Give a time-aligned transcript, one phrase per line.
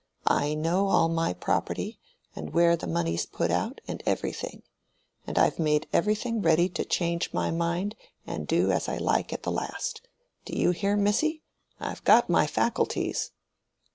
[0.25, 1.99] I know all my property,
[2.35, 4.63] and where the money's put out, and everything.
[5.27, 9.43] And I've made everything ready to change my mind, and do as I like at
[9.43, 10.01] the last.
[10.43, 11.43] Do you hear, missy?
[11.79, 13.29] I've got my faculties."